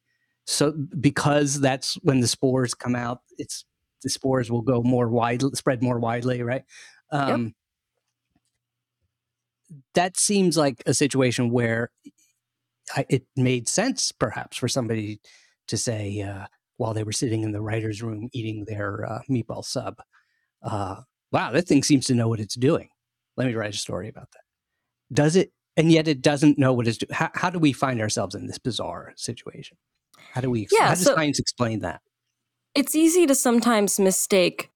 [0.45, 3.65] so because that's when the spores come out it's
[4.03, 6.63] the spores will go more widely spread more widely right
[7.11, 7.53] um,
[9.69, 9.77] yep.
[9.93, 11.91] that seems like a situation where
[12.95, 15.21] I, it made sense perhaps for somebody
[15.67, 16.45] to say uh,
[16.77, 20.01] while they were sitting in the writer's room eating their uh, meatball sub
[20.63, 22.89] uh, wow that thing seems to know what it's doing
[23.37, 24.41] let me write a story about that
[25.13, 27.13] does it and yet it doesn't know what it's doing.
[27.13, 29.77] How, how do we find ourselves in this bizarre situation?
[30.33, 30.67] How do we?
[30.71, 32.01] Yeah, how does so science explain that?
[32.75, 34.69] It's easy to sometimes mistake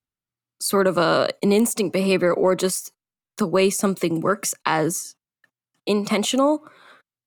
[0.61, 2.91] sort of a an instinct behavior or just
[3.37, 5.15] the way something works as
[5.85, 6.65] intentional.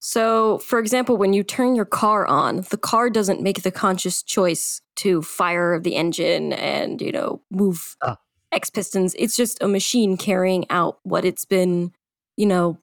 [0.00, 4.22] So, for example, when you turn your car on, the car doesn't make the conscious
[4.22, 8.14] choice to fire the engine and, you know, move uh.
[8.52, 9.14] X pistons.
[9.18, 11.92] It's just a machine carrying out what it's been,
[12.36, 12.78] you know,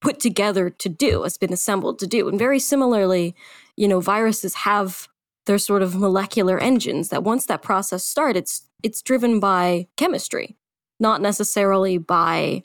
[0.00, 2.28] put together to do, it's been assembled to do.
[2.28, 3.34] And very similarly,
[3.76, 5.08] you know, viruses have
[5.46, 10.56] their sort of molecular engines that once that process starts, it's it's driven by chemistry,
[11.00, 12.62] not necessarily by,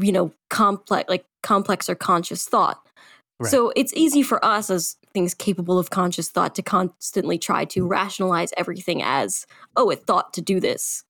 [0.00, 2.84] you know, complex like complex or conscious thought.
[3.38, 3.50] Right.
[3.50, 7.86] So it's easy for us as things capable of conscious thought to constantly try to
[7.86, 11.04] rationalize everything as, oh, it thought to do this.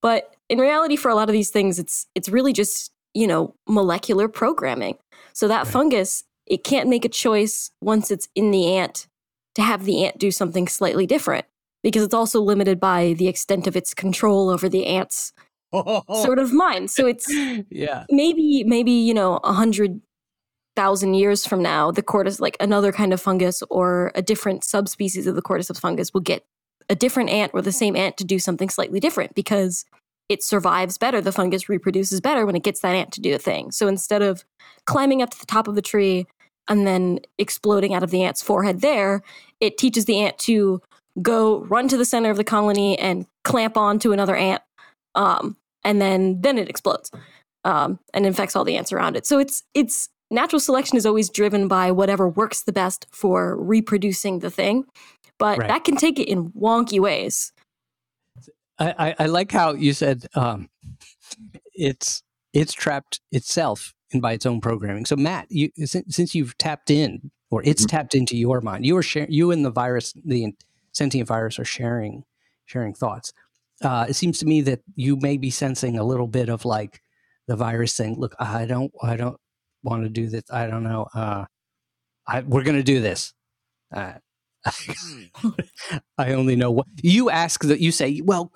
[0.00, 3.54] But in reality, for a lot of these things, it's it's really just you know,
[3.68, 4.96] molecular programming.
[5.32, 5.66] So that right.
[5.66, 9.08] fungus, it can't make a choice once it's in the ant
[9.54, 11.46] to have the ant do something slightly different
[11.82, 15.32] because it's also limited by the extent of its control over the ant's
[15.72, 16.90] sort of mind.
[16.90, 17.26] So it's
[17.70, 18.04] yeah.
[18.10, 20.00] Maybe maybe, you know, a hundred
[20.76, 25.26] thousand years from now, the cordyceps, like another kind of fungus or a different subspecies
[25.26, 26.44] of the cordyceps fungus will get
[26.88, 29.84] a different ant or the same ant to do something slightly different because
[30.28, 31.20] it survives better.
[31.20, 33.70] The fungus reproduces better when it gets that ant to do a thing.
[33.70, 34.44] So instead of
[34.86, 36.26] climbing up to the top of the tree
[36.68, 39.22] and then exploding out of the ant's forehead there,
[39.60, 40.82] it teaches the ant to
[41.22, 44.62] go run to the center of the colony and clamp on to another ant.
[45.14, 47.10] Um, and then then it explodes
[47.64, 49.26] um, and infects all the ants around it.
[49.26, 54.40] So it's it's natural selection is always driven by whatever works the best for reproducing
[54.40, 54.84] the thing,
[55.38, 55.68] but right.
[55.68, 57.52] that can take it in wonky ways.
[58.80, 60.68] I, I, like how you said um,
[61.74, 62.22] it's
[62.52, 65.04] it's trapped itself in by its own programming.
[65.04, 67.96] So Matt, you since, since you've tapped in or it's mm-hmm.
[67.96, 70.54] tapped into your mind, you are sharing you and the virus, the
[70.92, 72.24] sentient virus, are sharing
[72.66, 73.32] sharing thoughts.
[73.82, 77.00] Uh, it seems to me that you may be sensing a little bit of like
[77.46, 79.40] the virus saying, "Look, I don't, I don't
[79.82, 80.44] want to do this.
[80.50, 81.08] I don't know.
[81.14, 81.46] Uh,
[82.26, 83.32] I, we're going to do this.
[83.92, 84.14] Uh,
[86.18, 88.52] I only know what you ask that you say, well,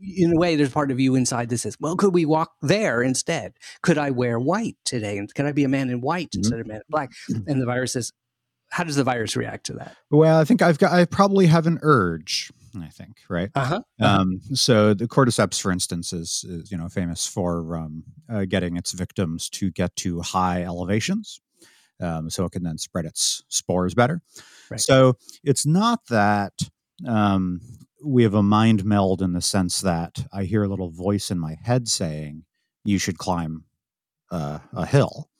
[0.00, 3.02] in a way, there's part of you inside that says, well, could we walk there
[3.02, 3.54] instead?
[3.82, 5.18] Could I wear white today?
[5.18, 6.40] And could I be a man in white mm-hmm.
[6.40, 7.10] instead of man in black?
[7.46, 8.12] And the virus says,
[8.70, 9.96] how does the virus react to that?
[10.10, 12.50] Well, I think I've got, I probably have an urge.
[12.80, 13.50] I think, right?
[13.54, 13.82] Uh-huh.
[14.00, 14.20] uh-huh.
[14.20, 18.78] Um, so the cordyceps, for instance, is, is you know famous for um, uh, getting
[18.78, 21.42] its victims to get to high elevations,
[22.02, 24.20] um, so it can then spread its spores better.
[24.70, 24.80] Right.
[24.80, 26.52] So it's not that
[27.06, 27.60] um,
[28.04, 31.38] we have a mind meld in the sense that I hear a little voice in
[31.38, 32.44] my head saying,
[32.84, 33.64] you should climb
[34.30, 35.30] uh, a hill,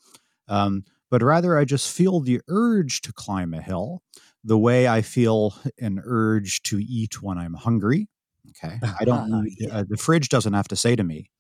[0.49, 4.03] um, but rather I just feel the urge to climb a hill
[4.45, 8.09] the way I feel an urge to eat when I'm hungry.
[8.51, 8.79] Okay.
[9.01, 9.79] I don't Yeah.
[9.79, 11.31] uh, the fridge doesn't have to say to me,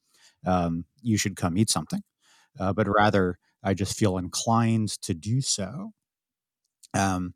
[0.46, 2.02] um, you should come eat something,
[2.58, 5.92] uh, but rather I just feel inclined to do so.
[6.94, 7.34] Um,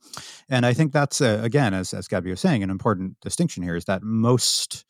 [0.48, 3.76] and I think that's, uh, again, as, as Gabby was saying, an important distinction here
[3.76, 4.84] is that most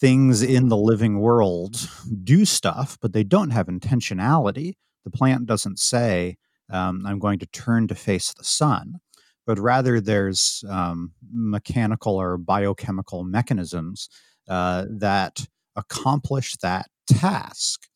[0.00, 1.88] things in the living world
[2.24, 4.74] do stuff, but they don't have intentionality.
[5.04, 6.36] The plant doesn't say,
[6.70, 8.96] um, I'm going to turn to face the sun,
[9.46, 14.10] but rather there's um, mechanical or biochemical mechanisms
[14.48, 17.87] uh, that accomplish that task.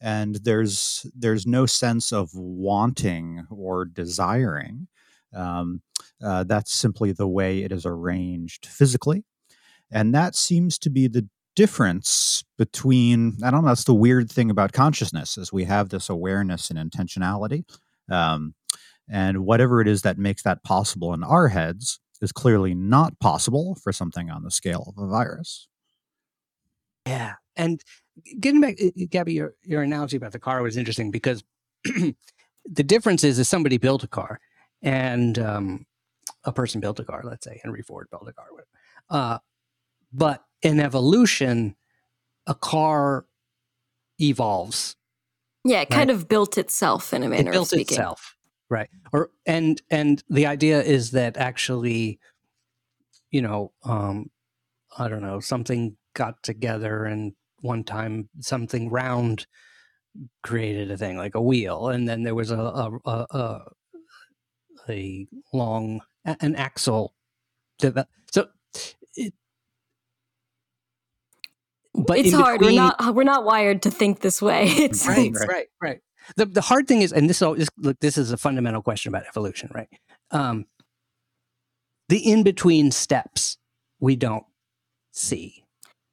[0.00, 4.88] And there's there's no sense of wanting or desiring.
[5.34, 5.82] Um,
[6.22, 9.24] uh, that's simply the way it is arranged physically.
[9.90, 14.50] And that seems to be the difference between, I don't know, that's the weird thing
[14.50, 17.64] about consciousness is we have this awareness and intentionality.
[18.10, 18.54] Um,
[19.08, 23.76] and whatever it is that makes that possible in our heads is clearly not possible
[23.82, 25.66] for something on the scale of a virus.
[27.06, 27.82] Yeah, and
[28.38, 31.42] getting back, uh, Gabby, your your analogy about the car was interesting because
[31.84, 32.14] the
[32.64, 34.40] difference is, is somebody built a car,
[34.82, 35.86] and um,
[36.44, 37.22] a person built a car.
[37.24, 38.68] Let's say Henry Ford built a car, whatever.
[39.08, 39.38] Uh,
[40.12, 41.76] but in evolution,
[42.46, 43.26] a car
[44.18, 44.96] evolves.
[45.64, 47.96] Yeah, it kind of built itself in a manner it built of speaking.
[47.96, 48.34] itself,
[48.70, 48.88] right?
[49.12, 52.18] Or and and the idea is that actually,
[53.30, 54.30] you know, um,
[54.96, 59.46] I don't know, something got together and one time something round
[60.42, 63.60] created a thing like a wheel, and then there was a a a, a,
[64.88, 67.14] a long an axle.
[67.80, 67.92] So,
[69.16, 69.34] it,
[71.94, 72.60] but it's hard.
[72.60, 74.64] We're not we're not wired to think this way.
[74.68, 76.00] It's right, it's- right, right.
[76.36, 79.08] The the hard thing is, and this all this look, this is a fundamental question
[79.10, 79.88] about evolution, right?
[80.30, 80.66] Um,
[82.08, 83.56] the in between steps
[84.00, 84.44] we don't
[85.12, 85.59] see.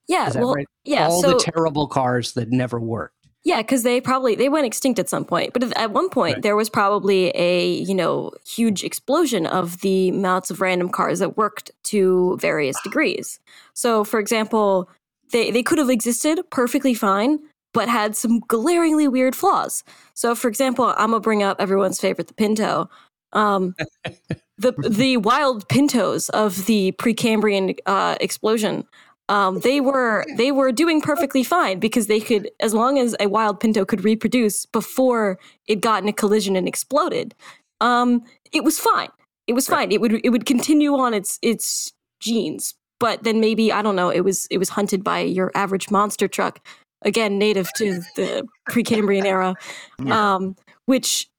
[0.07, 0.31] Yeah.
[0.35, 0.67] Well, right?
[0.83, 1.07] yeah.
[1.07, 3.13] all so the terrible cars that never worked.
[3.43, 5.53] Yeah, because they probably they went extinct at some point.
[5.53, 6.43] But at one point, Right.
[6.43, 11.37] there was probably a you know huge explosion of the amounts of random cars that
[11.37, 13.39] worked to various degrees.
[13.73, 14.89] So, for example,
[15.31, 17.39] they they could have existed perfectly fine,
[17.73, 19.83] but had some glaringly weird flaws.
[20.13, 22.89] So, for example, I'm gonna bring up everyone's favorite, the Pinto.
[23.31, 23.75] Um,
[24.57, 28.85] the the wild Pintos of the Precambrian uh, explosion
[29.29, 33.27] um, they were they were doing perfectly fine because they could as long as a
[33.27, 35.37] wild pinto could reproduce before
[35.67, 37.35] it got in a collision and exploded
[37.81, 39.09] um, it was fine.
[39.45, 39.91] It was fine.
[39.91, 44.09] It would it would continue on its its genes but then maybe i don't know
[44.09, 46.59] it was it was hunted by your average monster truck
[47.03, 49.53] again native to the precambrian era
[50.11, 51.29] um, which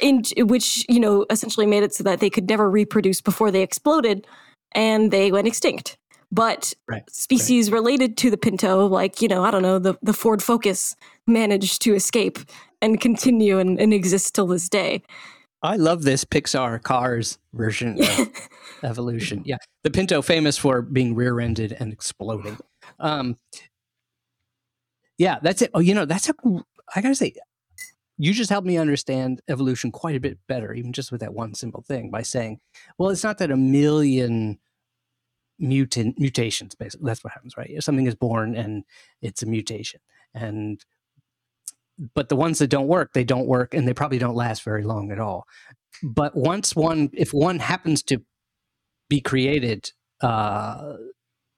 [0.00, 3.62] in which you know essentially made it so that they could never reproduce before they
[3.62, 4.26] exploded
[4.72, 5.96] and they went extinct
[6.30, 10.12] but Right, species related to the pinto like you know i don't know the, the
[10.12, 12.38] ford focus managed to escape
[12.82, 15.02] and continue and, and exist till this day
[15.62, 18.28] I love this Pixar Cars version of
[18.82, 19.40] evolution.
[19.46, 22.58] Yeah, the Pinto famous for being rear-ended and exploding.
[22.98, 23.38] Um,
[25.16, 25.70] yeah, that's it.
[25.72, 26.34] Oh, you know, that's a.
[26.94, 27.32] I gotta say,
[28.18, 31.54] you just helped me understand evolution quite a bit better, even just with that one
[31.54, 32.60] simple thing by saying,
[32.98, 34.58] well, it's not that a million
[35.58, 36.74] mutant mutations.
[36.74, 37.70] Basically, that's what happens, right?
[37.70, 38.84] If something is born and
[39.22, 40.00] it's a mutation,
[40.34, 40.84] and
[42.14, 44.82] but the ones that don't work, they don't work, and they probably don't last very
[44.82, 45.46] long at all.
[46.02, 48.22] But once one, if one happens to
[49.08, 50.94] be created uh,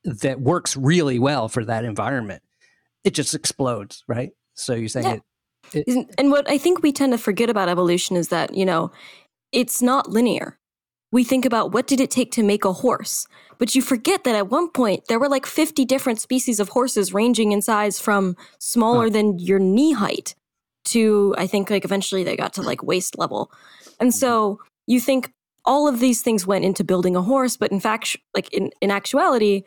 [0.05, 2.43] that works really well for that environment,
[3.05, 4.31] it just explodes, right?
[4.55, 5.19] So you're saying Yeah.
[5.73, 8.65] it, Isn't- and what i think we tend to forget about evolution is that you
[8.65, 8.93] know
[9.51, 10.59] it's not linear
[11.17, 13.27] we think about what did it take to make a horse?
[13.57, 17.15] But you forget that at one point there were like 50 different species of horses
[17.15, 20.35] ranging in size from smaller than your knee height
[20.85, 23.51] to i think like eventually they got to like waist level.
[23.99, 24.19] And mm-hmm.
[24.19, 25.33] so you think
[25.65, 28.91] all of these things went into building a horse but in fact like in, in
[28.91, 29.65] actuality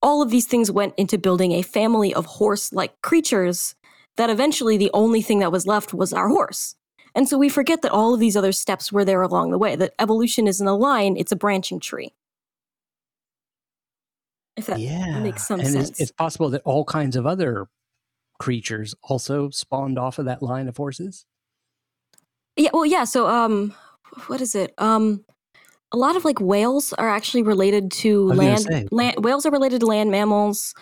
[0.00, 3.74] all of these things went into building a family of horse like creatures
[4.16, 6.74] that eventually the only thing that was left was our horse.
[7.18, 9.74] And so we forget that all of these other steps were there along the way,
[9.74, 12.14] that evolution isn't a line, it's a branching tree.
[14.56, 15.90] If that yeah, makes some and sense.
[15.90, 17.66] It's, it's possible that all kinds of other
[18.38, 21.26] creatures also spawned off of that line of horses.
[22.54, 23.02] Yeah, well, yeah.
[23.02, 23.74] So, um,
[24.28, 24.72] what is it?
[24.78, 25.24] Um,
[25.90, 28.88] a lot of like whales are actually related to I was gonna land.
[28.92, 30.72] land whales are related to land mammals.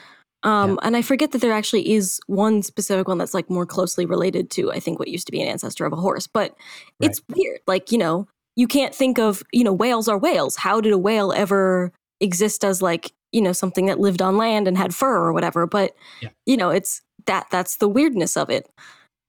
[0.46, 0.76] Um, Yeah.
[0.82, 4.48] And I forget that there actually is one specific one that's like more closely related
[4.52, 6.26] to, I think, what used to be an ancestor of a horse.
[6.26, 6.56] But
[7.00, 7.60] it's weird.
[7.66, 10.56] Like, you know, you can't think of, you know, whales are whales.
[10.56, 14.68] How did a whale ever exist as like, you know, something that lived on land
[14.68, 15.66] and had fur or whatever?
[15.66, 16.30] But, Yeah.
[16.46, 18.70] you know, it's that that's the weirdness of it.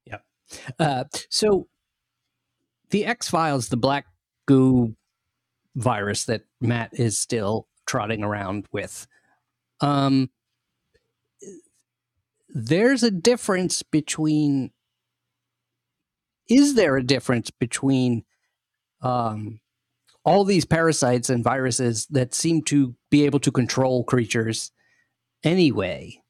[0.05, 0.19] Yeah.
[0.79, 1.67] Uh, so
[2.91, 4.05] the X Files, the black
[4.45, 4.95] goo
[5.75, 9.07] virus that Matt is still trotting around with.
[9.81, 10.29] Um,
[12.65, 14.71] there's a difference between.
[16.49, 18.23] Is there a difference between
[19.01, 19.59] um,
[20.23, 24.71] all these parasites and viruses that seem to be able to control creatures
[25.43, 26.21] anyway,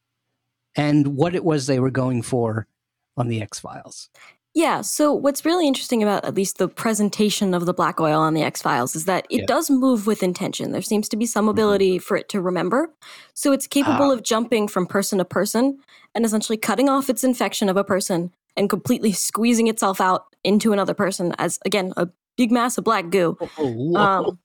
[0.75, 2.67] and what it was they were going for
[3.15, 4.09] on the X Files?
[4.57, 4.81] Yeah.
[4.81, 8.41] So what's really interesting about at least the presentation of the black oil on the
[8.41, 9.45] X Files is that it Yeah.
[9.45, 10.71] does move with intention.
[10.71, 11.51] There seems to be some Mhm.
[11.51, 12.89] ability for it to remember.
[13.35, 14.13] So it's capable Ah.
[14.13, 15.77] of jumping from person to person
[16.15, 20.73] and essentially cutting off its infection of a person and completely squeezing itself out into
[20.73, 23.37] another person as again a big mass of black goo.
[23.59, 24.39] Oh, Um,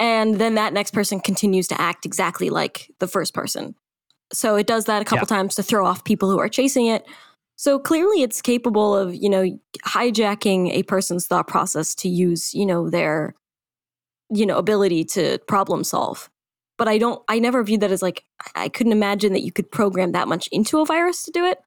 [0.00, 3.76] and then that next person continues to act exactly like the first person.
[4.32, 7.06] So it does that a couple times to throw off people who are chasing it.
[7.62, 12.66] So clearly it's capable of, you know, hijacking a person's thought process to use, you
[12.66, 13.36] know, their,
[14.30, 16.28] you know, ability to problem solve.
[16.76, 18.24] But I don't, I never viewed that as like,
[18.56, 21.60] I couldn't imagine that you could program that much into a virus to do it.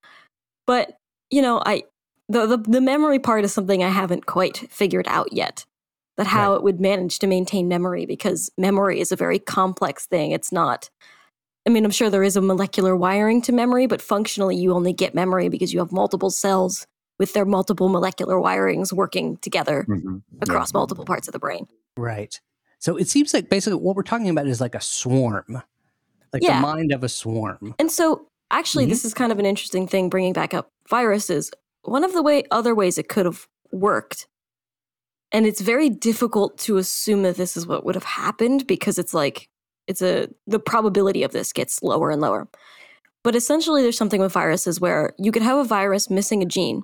[0.68, 0.98] But,
[1.30, 1.84] you know, I,
[2.28, 5.66] the, the, the memory part is something I haven't quite figured out yet
[6.18, 10.32] that how it would manage to maintain memory because memory is a very complex thing.
[10.32, 10.90] It's not.
[11.66, 14.94] I mean, I'm sure there is a molecular wiring to memory, but functionally, you only
[14.94, 16.86] get memory because you have multiple cells
[17.18, 20.22] with their multiple molecular wirings working together Mhm.
[20.42, 21.68] across multiple parts of the brain.
[21.98, 22.40] Right.
[22.80, 25.62] So it seems like basically what we're talking about is like a swarm,
[26.34, 26.58] like Yeah.
[26.58, 27.74] the mind of a swarm.
[27.80, 28.90] And so, actually, Mhm.
[28.90, 31.52] this is kind of an interesting thing bringing back up viruses.
[31.84, 34.28] One of the way other ways it could have worked,
[35.32, 39.14] and it's very difficult to assume that this is what would have happened because it's
[39.14, 39.48] like
[39.88, 42.48] it's a the probability of this gets lower and lower.
[43.24, 46.84] But essentially, there's something with viruses where you could have a virus missing a gene,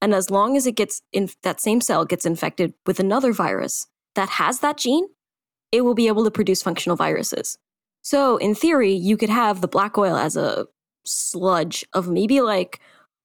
[0.00, 3.86] and as long as it gets in that same cell gets infected with another virus
[4.14, 5.06] that has that gene,
[5.72, 7.58] it will be able to produce functional viruses.
[8.02, 10.66] So, in theory, you could have the black oil as a
[11.04, 12.80] sludge of maybe like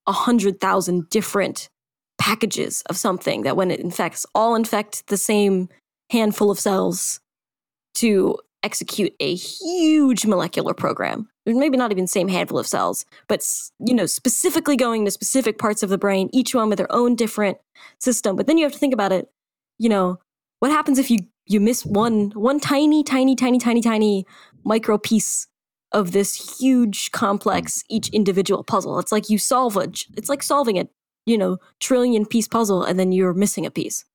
[0.08, 1.70] a hundred thousand different
[2.18, 5.70] packages of something that, when it infects, all infect the same
[6.10, 7.20] handful of cells
[7.96, 11.28] to execute a huge molecular program.
[11.46, 13.48] Maybe not even same handful of cells, but
[13.80, 17.16] you know, specifically going to specific parts of the brain, each one with their own
[17.16, 17.58] different
[18.00, 18.36] system.
[18.36, 19.30] But then you have to think about it.
[19.80, 20.20] You know,
[20.60, 24.26] what happens if you you miss one one tiny, tiny, tiny, tiny, tiny
[24.64, 25.48] micro piece
[25.92, 30.80] of this huge complex each individual puzzle it's like you solve a it's like solving
[30.80, 30.88] a
[31.26, 34.06] you know trillion piece puzzle and then you're missing a piece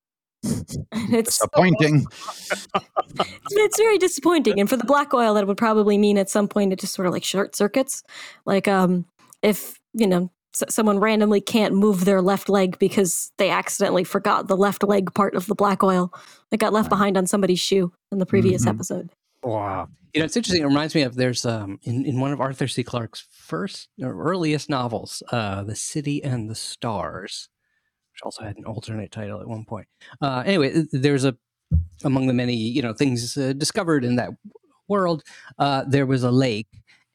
[0.92, 2.06] it's Disappointing.
[3.50, 6.72] it's very disappointing and for the black oil that would probably mean at some point
[6.72, 8.02] it just sort of like short circuits
[8.44, 9.04] like um
[9.42, 14.48] if you know s- someone randomly can't move their left leg because they accidentally forgot
[14.48, 16.12] the left leg part of the black oil
[16.50, 18.70] that got left behind on somebody's shoe in the previous Mhm.
[18.70, 19.10] episode
[19.42, 19.88] Wow.
[20.12, 20.62] You know, it's interesting.
[20.62, 22.82] It reminds me of there's um in, in one of Arthur C.
[22.82, 27.48] Clarke's first or earliest novels, uh, The City and the Stars,
[28.16, 29.86] which also had an alternate title at one point.
[30.22, 31.36] Uh, anyway, th- there's a
[32.04, 34.30] among the many you know things uh, discovered in that
[34.88, 35.22] world,
[35.58, 36.68] uh, there was a lake,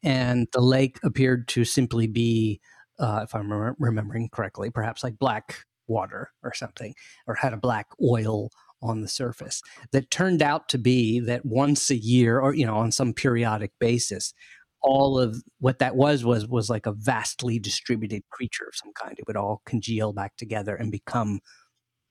[0.04, 2.60] and the lake appeared to simply be,
[3.00, 6.94] uh, if I'm remem- remembering correctly, perhaps like black water or something,
[7.26, 8.52] or had a black oil
[8.84, 9.62] on the surface
[9.92, 13.72] that turned out to be that once a year or you know on some periodic
[13.80, 14.34] basis
[14.82, 19.16] all of what that was was was like a vastly distributed creature of some kind.
[19.18, 21.40] It would all congeal back together and become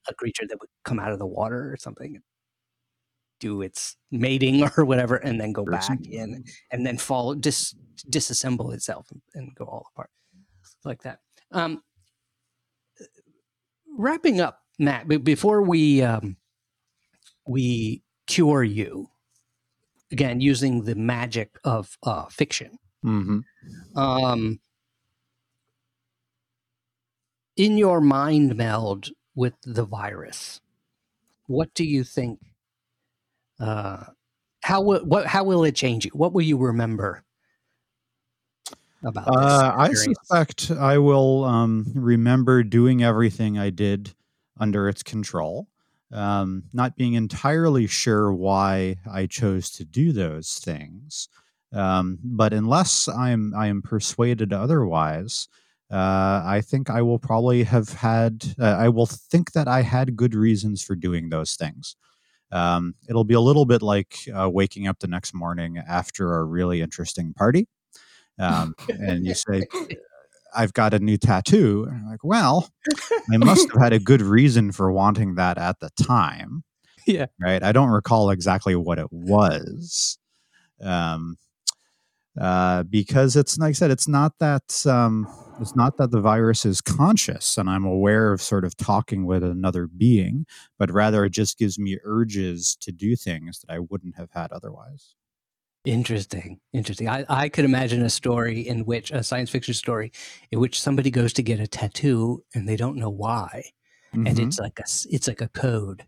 [0.08, 2.20] a creature that would come out of the water or something
[3.40, 7.74] do its mating or whatever and then go back in and then fall dis
[8.08, 10.10] disassemble itself and, and go all apart
[10.84, 11.18] like that.
[11.50, 11.82] Um
[13.98, 16.36] wrapping up matt before we um
[17.46, 19.09] we cure you
[20.12, 22.78] again using the magic of uh, fiction.
[23.02, 23.40] Hmm
[23.96, 24.60] um,
[27.56, 30.60] in your mind meld with the virus
[31.46, 32.38] what do you think
[33.58, 34.04] uh,
[34.62, 36.10] how will what how will it change you?
[36.14, 37.24] What will you remember
[39.04, 44.14] about this Uh, I suspect I will um, remember doing everything I did
[44.58, 45.68] under its control,
[46.12, 51.28] um, not being entirely sure why I chose to do those things.
[51.72, 55.46] Um, but unless I'm I am persuaded otherwise,
[55.90, 58.44] uh, I think I will probably have had.
[58.58, 61.96] Uh, I will think that I had good reasons for doing those things.
[62.52, 66.44] Um, it'll be a little bit like uh, waking up the next morning after a
[66.44, 67.68] really interesting party,
[68.38, 69.62] um, and you say,
[70.54, 72.70] "I've got a new tattoo." And I'm like, well,
[73.32, 76.64] I must have had a good reason for wanting that at the time.
[77.06, 77.26] Yeah.
[77.40, 77.62] Right.
[77.62, 80.18] I don't recall exactly what it was.
[80.82, 81.38] Um,
[82.38, 85.26] uh, because it's like I said, it's not that um,
[85.60, 89.42] it's not that the virus is conscious and I'm aware of sort of talking with
[89.42, 90.46] another being,
[90.78, 94.52] but rather it just gives me urges to do things that I wouldn't have had
[94.52, 95.14] otherwise.
[95.84, 96.60] Interesting.
[96.72, 97.08] Interesting.
[97.08, 100.12] I, I could imagine a story in which a science fiction story
[100.50, 103.64] in which somebody goes to get a tattoo and they don't know why.
[104.14, 104.26] Mm-hmm.
[104.26, 106.04] And it's like a it's like a code.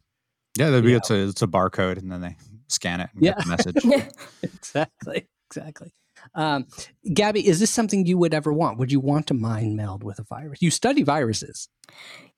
[0.59, 2.37] Yeah, that'd be it's a it's a barcode and then they
[2.69, 3.35] scan it and yeah.
[3.35, 4.13] get the message.
[4.43, 5.29] exactly.
[5.49, 5.93] Exactly.
[6.35, 6.67] Um,
[7.13, 8.79] Gabby, is this something you would ever want?
[8.79, 10.63] Would you want to mind meld with a virus?
[10.63, 11.69] You study viruses.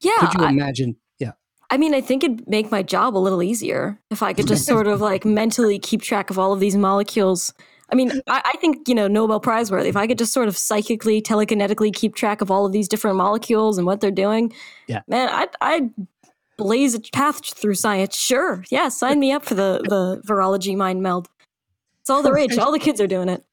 [0.00, 0.16] Yeah.
[0.18, 0.96] Could you imagine?
[1.74, 4.64] I, mean, I think it'd make my job a little easier if I could just
[4.64, 7.52] sort of like mentally keep track of all of these molecules.
[7.90, 9.88] I mean, I, I, think, you know, Nobel Prize worthy.
[9.88, 13.16] If I could just sort of psychically, telekinetically keep track of all of these different
[13.16, 14.52] molecules and what they're doing,
[14.86, 15.00] yeah.
[15.08, 15.90] man, I'd, I'd
[16.56, 18.16] blaze a path through science.
[18.16, 18.64] Sure.
[18.70, 18.88] Yeah.
[18.88, 21.28] Sign me up for the, the virology mind meld.
[22.02, 22.56] It's all the rage.
[22.56, 23.44] All the kids are doing it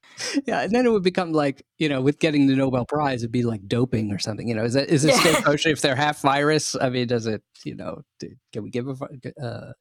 [0.45, 3.31] yeah, and then it would become like you know, with getting the Nobel Prize, it'd
[3.31, 4.47] be like doping or something.
[4.47, 6.75] You know, is that is it still kosher if they're half virus?
[6.79, 7.43] I mean, does it?
[7.63, 9.71] You know, do, can we give a, uh,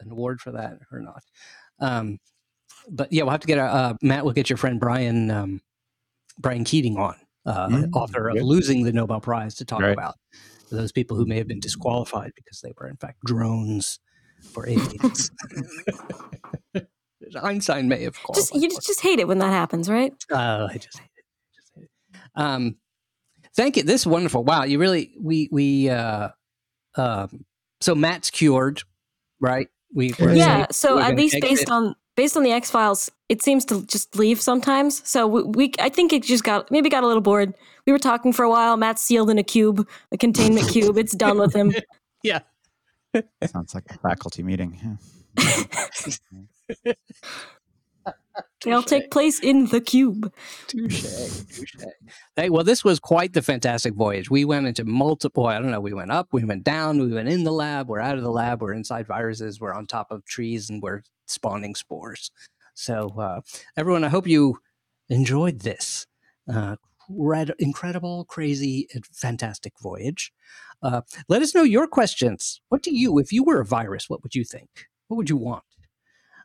[0.00, 1.22] an award for that or not?
[1.80, 2.18] Um,
[2.88, 4.24] but yeah, we'll have to get a uh, Matt.
[4.24, 5.60] We'll get your friend Brian um,
[6.38, 9.92] Brian Keating on, uh, mm, author of Losing the Nobel Prize, to talk right.
[9.92, 10.14] about
[10.70, 13.98] those people who may have been disqualified because they were in fact drones
[14.52, 15.30] for aliens.
[17.42, 18.36] Einstein may have called.
[18.36, 20.12] Just you just hate it when that happens, right?
[20.30, 21.24] Oh, I just hate it.
[21.54, 22.20] Just hate it.
[22.34, 22.76] Um,
[23.56, 23.82] thank you.
[23.82, 24.44] This is wonderful.
[24.44, 26.30] Wow, you really we we uh,
[26.96, 27.44] um,
[27.80, 28.82] so Matt's cured,
[29.40, 29.68] right?
[29.94, 30.66] We yeah.
[30.70, 34.40] so at least based on based on the X Files, it seems to just leave
[34.40, 35.08] sometimes.
[35.08, 37.54] So we, we, I think it just got maybe got a little bored.
[37.86, 38.76] We were talking for a while.
[38.76, 40.98] Matt's sealed in a cube, a containment cube.
[40.98, 41.72] It's done with him.
[42.22, 42.40] yeah.
[43.44, 44.98] Sounds like a faculty meeting.
[45.36, 45.44] they
[48.66, 50.32] all take place in the cube.
[50.66, 51.02] Touche,
[51.48, 51.76] touche.
[52.36, 54.30] Hey, well, this was quite the fantastic voyage.
[54.30, 57.28] We went into multiple, I don't know, we went up, we went down, we went
[57.28, 60.24] in the lab, we're out of the lab, we're inside viruses, we're on top of
[60.24, 62.30] trees, and we're spawning spores.
[62.74, 63.40] So, uh,
[63.76, 64.58] everyone, I hope you
[65.08, 66.06] enjoyed this
[66.52, 66.76] uh,
[67.58, 70.32] incredible, crazy, fantastic voyage.
[70.82, 72.60] Uh, let us know your questions.
[72.68, 74.86] What do you, if you were a virus, what would you think?
[75.08, 75.64] What would you want?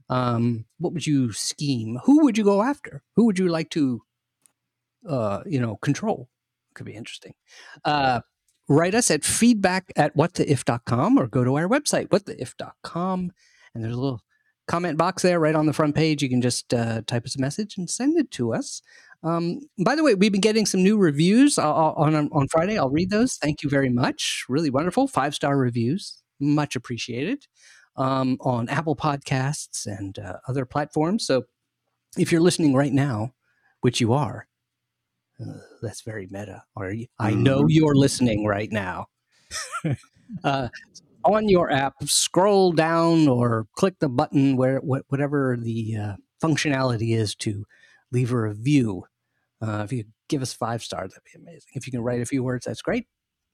[0.10, 2.00] Um, what would you scheme?
[2.06, 3.04] Who would you go after?
[3.16, 4.02] Who would you like to,
[5.08, 6.30] uh, you know, control?
[6.74, 7.34] Could be interesting.
[7.86, 8.22] Uh,
[8.68, 13.32] write us at feedback at whattheif.com or go to our website, whattheif.com.
[13.74, 14.22] And there's a little
[14.68, 16.24] comment box there right on the front page.
[16.24, 18.82] You can just uh, type us a message and send it to us.
[19.22, 22.78] Um, by the way, we've been getting some new reviews on, on Friday.
[22.78, 23.36] I'll read those.
[23.36, 24.46] Thank you very much.
[24.48, 25.08] Really wonderful.
[25.08, 26.22] Five star reviews.
[26.40, 27.46] Much appreciated
[28.00, 31.28] um, on Apple Podcasts and uh, other platforms.
[31.28, 31.44] So
[32.18, 33.34] if you're listening right now,
[33.82, 34.48] which you are,
[35.40, 36.64] uh, that's very meta.
[36.76, 37.70] Or I know mm-hmm.
[37.70, 39.08] you're listening right now.
[40.44, 40.70] uh,
[41.26, 47.36] on your app, scroll down or click the button where whatever the uh, functionality is
[47.36, 47.66] to
[48.12, 49.04] leave a review.
[49.62, 51.72] Uh, if you give us five stars, that'd be amazing.
[51.74, 53.08] If you can write a few words, that's great.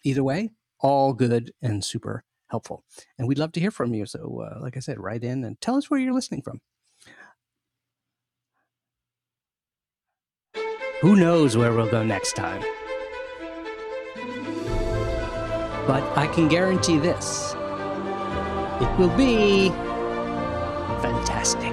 [0.04, 2.84] Either way, all good and super helpful.
[3.18, 4.06] And we'd love to hear from you.
[4.06, 6.62] So, uh, like I said, write in and tell us where you're listening from.
[11.02, 12.62] Who knows where we'll go next time?
[15.88, 17.54] But I can guarantee this
[18.82, 19.70] it will be
[21.02, 21.72] fantastic.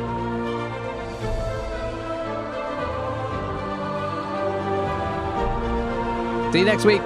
[6.53, 7.01] See you next week.